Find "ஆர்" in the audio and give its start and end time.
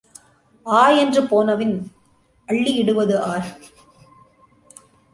3.23-3.47